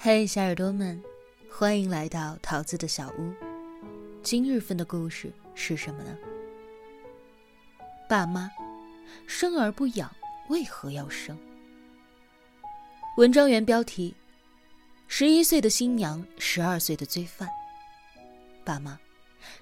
[0.00, 1.02] 嘿，小耳朵们，
[1.50, 3.34] 欢迎来到桃子的小屋。
[4.22, 6.16] 今日份的故事是什么呢？
[8.08, 8.48] 爸妈
[9.26, 10.14] 生而不养，
[10.50, 11.36] 为何要生？
[13.16, 14.14] 文章原标题：
[15.08, 17.48] 十一岁的新娘，十二岁的罪犯。
[18.64, 19.00] 爸妈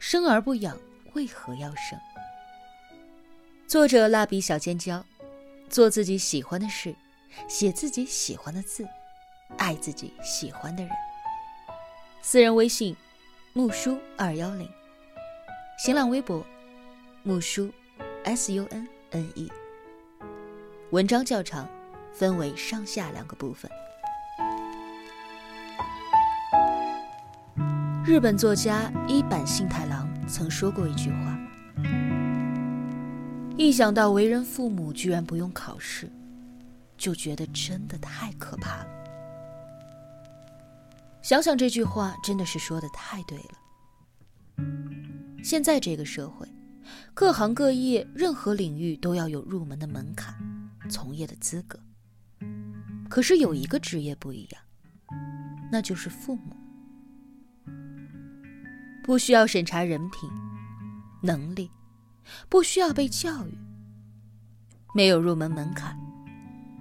[0.00, 0.76] 生而不养，
[1.12, 1.96] 为何要生？
[3.68, 5.06] 作者：蜡笔小尖椒，
[5.70, 6.92] 做自己喜欢的事，
[7.46, 8.84] 写自己喜欢的字。
[9.56, 10.92] 爱自己喜欢的人。
[12.22, 12.96] 私人微信：
[13.52, 14.68] 木叔二幺零。
[15.78, 16.44] 新浪微博：
[17.22, 17.70] 木叔
[18.24, 19.50] S U N N E。
[20.90, 21.68] 文章较长，
[22.12, 23.70] 分为上下两个部分。
[28.06, 31.38] 日本作家一坂幸太郎曾说过一句话
[33.56, 36.10] ：“一想到为人父母居然不用考试，
[36.96, 38.86] 就觉得真的太可怕了。”
[41.24, 44.64] 想想这句话，真的是说的太对了。
[45.42, 46.46] 现在这个社会，
[47.14, 50.34] 各行各业、任何领域都要有入门的门槛、
[50.90, 51.80] 从业的资格。
[53.08, 54.60] 可是有一个职业不一样，
[55.72, 56.54] 那就是父母。
[59.02, 60.30] 不需要审查人品、
[61.22, 61.70] 能力，
[62.50, 63.56] 不需要被教育，
[64.94, 65.98] 没有入门门槛，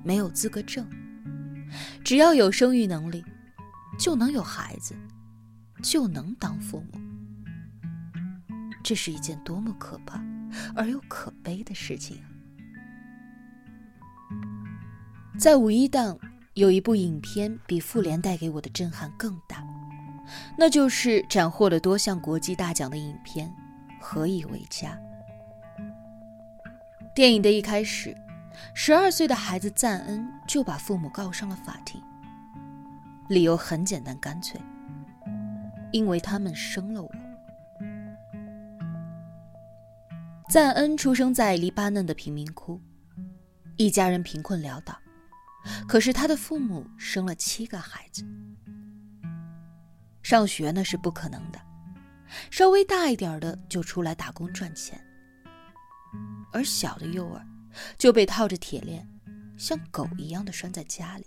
[0.03, 0.85] 没有资格证，
[2.03, 3.23] 只要有生育能力。
[3.97, 4.95] 就能有孩子，
[5.81, 6.99] 就能当父母。
[8.83, 10.21] 这是一件多么可怕
[10.75, 12.27] 而又可悲的事情啊！
[15.39, 16.19] 在五一档
[16.53, 19.65] 有一部影片比复联带给我的震撼更大，
[20.57, 23.47] 那就是斩获了多项国际大奖的影片
[24.01, 24.89] 《何以为家》。
[27.15, 28.13] 电影的一开始，
[28.75, 32.01] 十二岁的孩子赞恩就把父母告上了法庭。
[33.29, 34.59] 理由很简单干脆，
[35.91, 37.11] 因为他们生了我。
[40.49, 42.79] 赞恩出生在黎巴嫩的贫民窟，
[43.77, 44.95] 一家人贫困潦倒，
[45.87, 48.23] 可是他的父母生了七个孩子。
[50.21, 51.59] 上学那是不可能的，
[52.51, 54.99] 稍微大一点的就出来打工赚钱，
[56.51, 57.43] 而小的幼儿
[57.97, 59.07] 就被套着铁链，
[59.57, 61.25] 像狗一样的拴在家里。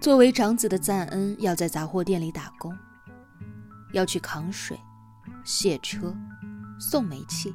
[0.00, 2.74] 作为长子的赞恩要在杂货店里打工，
[3.92, 4.80] 要去扛水、
[5.44, 6.16] 卸车、
[6.80, 7.54] 送煤气，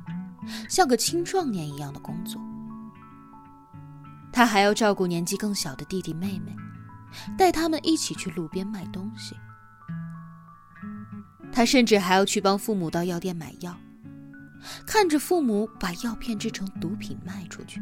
[0.69, 2.39] 像个青壮年一样的工作。
[4.31, 6.55] 他还要照顾年纪更小的弟弟妹妹，
[7.35, 9.35] 带他们一起去路边卖东西。
[11.51, 13.75] 他甚至还要去帮父母到药店买药，
[14.85, 17.81] 看着父母把药片制成毒品卖出去。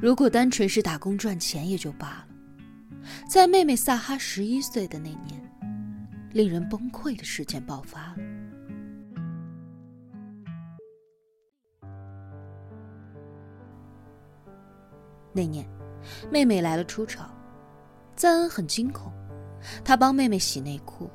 [0.00, 2.28] 如果单纯是打工赚钱也就罢了，
[3.28, 5.42] 在妹妹萨哈十一岁的那年，
[6.32, 8.18] 令人崩溃的事件爆发了。
[15.32, 15.68] 那年，
[16.30, 17.28] 妹妹来了初潮，
[18.14, 19.12] 赞恩很惊恐，
[19.84, 21.10] 他帮妹妹洗内裤，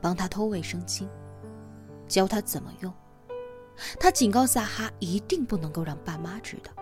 [0.00, 1.08] 帮她偷卫生巾，
[2.06, 2.92] 教她怎么用。
[3.98, 6.81] 他警告萨哈一定不能够让爸妈知道。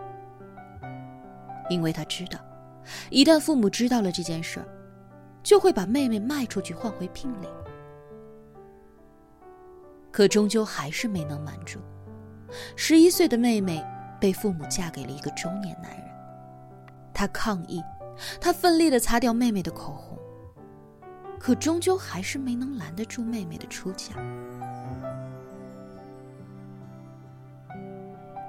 [1.70, 2.38] 因为他知道，
[3.08, 4.66] 一旦父母知道了这件事儿，
[5.42, 7.46] 就会把妹妹卖出去换回聘礼。
[10.10, 11.78] 可终究还是没能瞒住，
[12.74, 13.82] 十一岁的妹妹
[14.20, 16.04] 被父母嫁给了一个中年男人。
[17.14, 17.80] 他抗议，
[18.40, 20.18] 他奋力的擦掉妹妹的口红，
[21.38, 24.14] 可终究还是没能拦得住妹妹的出嫁。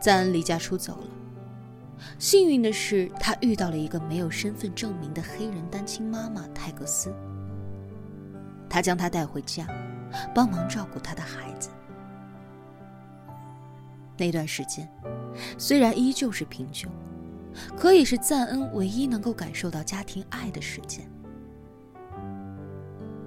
[0.01, 1.20] 赞恩离家出走了。
[2.17, 7.13] 幸运的是，他遇到了一个没有身份证明的黑人单亲妈妈泰格斯。
[8.69, 9.67] 他将她带回家，
[10.34, 11.69] 帮忙照顾他的孩子。
[14.17, 14.88] 那段时间，
[15.57, 16.91] 虽然依旧是贫穷，
[17.78, 21.05] 可以是赞恩唯一能够感受到家庭爱的时间。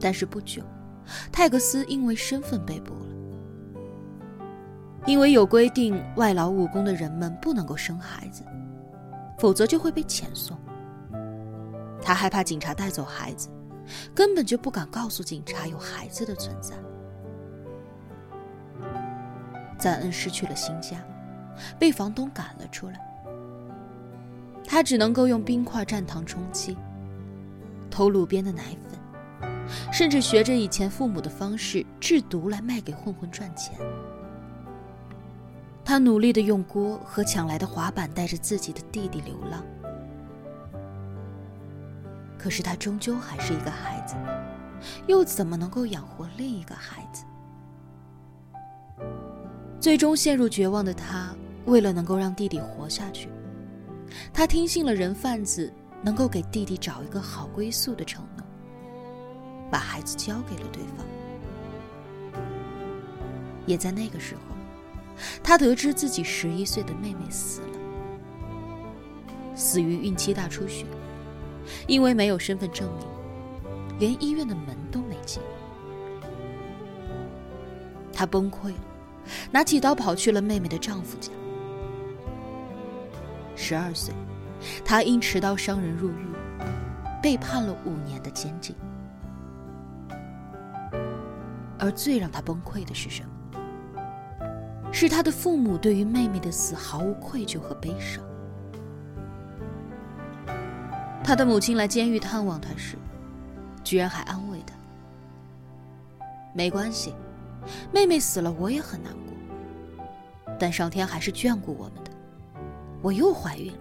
[0.01, 0.63] 但是不久，
[1.31, 3.07] 泰格斯因为身份被捕了。
[5.07, 8.43] 因为有规定，外劳务工的人们不能够生孩子。
[9.39, 10.57] 否则就会被遣送。
[12.03, 13.49] 他害怕警察带走孩子，
[14.15, 16.75] 根本就不敢告诉警察有孩子的存在。
[19.79, 20.99] 赞恩失去了新家，
[21.79, 23.01] 被房东赶了出来。
[24.67, 26.77] 他只能够用冰块蘸糖充饥，
[27.91, 29.51] 偷路边的奶粉，
[29.93, 33.79] 甚至学着以前父母的方式制毒来卖给混混赚钱。
[35.85, 39.63] 他努力的用锅和抢来的滑板带着自己的弟弟流浪，
[42.39, 44.17] 可是他终究还是一个孩子，
[45.07, 47.25] 又怎么能够养活另一个孩子？
[49.79, 51.35] 最终陷入绝望的他，
[51.67, 53.29] 为了能够让弟弟活下去，
[54.33, 55.71] 他听信了人贩子
[56.03, 58.47] 能够给弟弟找一个好归宿的承诺，
[59.71, 61.05] 把孩子交给了对方。
[63.67, 64.54] 也在那个时候，
[65.43, 67.79] 他得知自己十一岁的妹妹死了，
[69.55, 70.87] 死于孕期大出血。
[71.87, 73.07] 因为没有身份证明，
[73.99, 75.43] 连医院的门都没进。
[78.13, 78.81] 他崩溃了，
[79.51, 81.33] 拿起刀跑去了妹妹的丈夫家。
[83.57, 84.13] 十二岁，
[84.85, 86.27] 他因持刀伤人入狱，
[87.23, 88.77] 被判了五年的监禁。
[91.79, 93.29] 而最让他崩溃的是什么？
[94.95, 98.23] 是他的父母对于妹妹的死毫无愧疚和悲伤。
[101.21, 102.97] 他的母亲来监狱探望他时，
[103.83, 104.73] 居然还安慰他
[106.55, 107.13] ：“没关系，
[107.93, 110.07] 妹妹死了我也很难过，
[110.61, 112.11] 但上天还是眷顾我们的。
[113.03, 113.79] 我又怀孕了，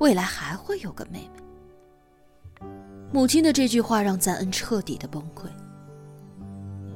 [0.00, 2.66] 未来还会有个妹妹。”
[3.14, 5.46] 母亲的这句话让赞恩彻底的崩溃。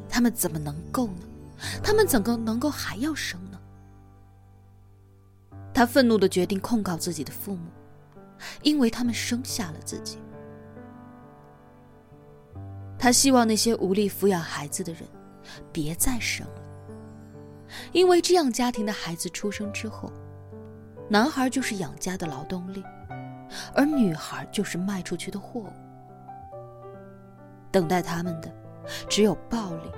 [0.08, 1.25] 他们怎么能够呢？
[1.82, 3.58] 他们怎么能够还要生呢？
[5.72, 7.70] 他愤怒的决定控告自己的父母。
[8.60, 10.18] 因为他们生下了自己，
[12.98, 15.08] 他希望那些无力抚养孩子的人
[15.72, 16.62] 别再生了，
[17.92, 20.12] 因为这样家庭的孩子出生之后，
[21.08, 22.84] 男孩就是养家的劳动力，
[23.74, 25.72] 而女孩就是卖出去的货物，
[27.72, 28.54] 等待他们的
[29.08, 29.90] 只有暴力、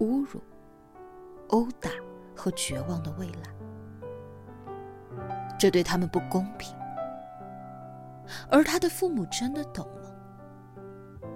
[0.00, 0.42] 侮辱、
[1.52, 1.90] 殴打
[2.34, 4.76] 和绝望的未来，
[5.58, 6.74] 这对他们不公平。
[8.50, 11.28] 而他的父母真的懂吗？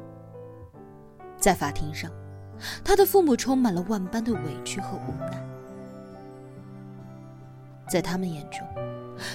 [1.39, 2.11] 在法庭上，
[2.83, 5.47] 他的父母充满了万般的委屈和无奈。
[7.87, 8.67] 在他们眼中，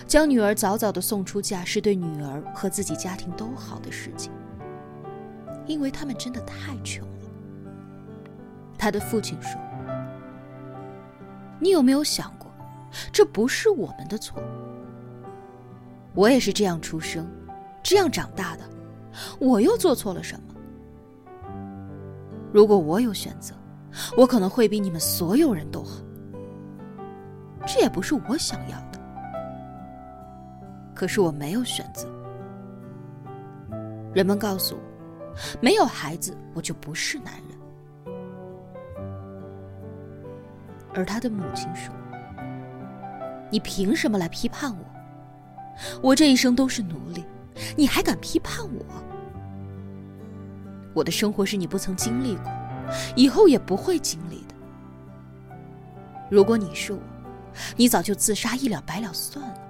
[0.08, 4.34] 将女儿早早的送出嫁是对女儿和自己家庭都好的事情，
[5.68, 7.30] 因为他们真的太穷了。
[8.78, 9.62] 他的父亲说
[11.62, 12.52] ：“你有没有想过，
[13.14, 14.42] 这不是我们的错？
[16.14, 17.26] 我也是这样出生。”
[17.84, 18.64] 这样长大的，
[19.40, 20.54] 我又做错了什么？
[22.54, 23.56] 如果我有选择，
[24.16, 25.98] 我可能会比你们所有人都好。
[27.66, 29.00] 这也不是我想要的，
[30.94, 32.08] 可是我没有选择。
[34.14, 34.82] 人们告诉我，
[35.60, 37.51] 没有孩子我就不是男人。
[40.94, 41.94] 而他的母亲说
[43.50, 44.86] ：“你凭什么来批判我？
[46.02, 47.26] 我这一生都是奴隶。”
[47.78, 48.86] 你还敢批判我？
[50.94, 52.52] 我的生活是你不曾经历过，
[53.16, 54.56] 以后也不会经历的。
[56.30, 57.00] 如果你是我，
[57.76, 59.61] 你早就自杀一了百了算了。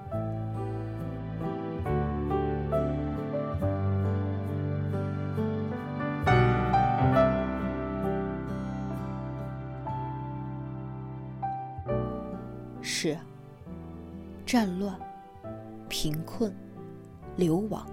[13.01, 13.17] 是，
[14.45, 14.95] 战乱，
[15.89, 16.55] 贫困。
[17.35, 17.87] 流亡，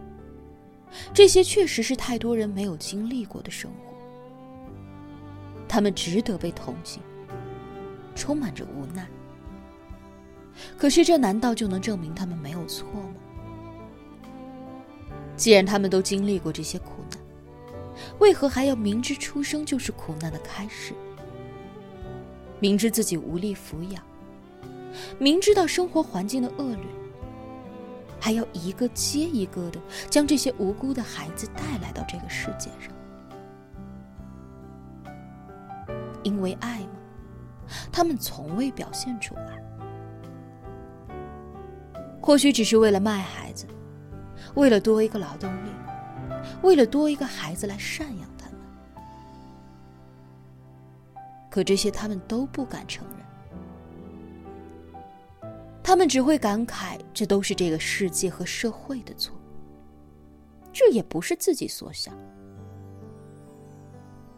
[1.14, 3.94] 这些确实是太多人没有经历过的生活。
[5.66, 7.02] 他们值得被同情，
[8.14, 9.08] 充满着无奈。
[10.76, 13.14] 可是，这难道就能证明他们没有错吗？
[15.36, 17.18] 既然他们都经历过这些苦难，
[18.18, 20.92] 为何还要明知出生就是苦难的开始？
[22.60, 24.04] 明知自己无力抚养，
[25.18, 26.84] 明知道生活环境的恶劣？
[28.20, 32.92] 还要一个接一个的将这些无辜的孩子带来到这个世界上，
[36.24, 36.88] 因为爱吗？
[37.92, 39.62] 他们从未表现出来。
[42.20, 43.66] 或许只是为了卖孩子，
[44.54, 45.70] 为了多一个劳动力，
[46.62, 48.58] 为了多一个孩子来赡养他们。
[51.48, 53.17] 可这些他们都不敢承认。
[55.88, 59.34] 他们只会感慨，这都是这个世界和社会的错。
[60.70, 62.14] 这也不是自己所想，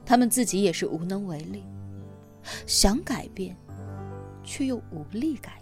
[0.07, 1.65] 他们自己也是无能为力，
[2.69, 3.57] 想改变，
[4.45, 5.60] 却又无力改。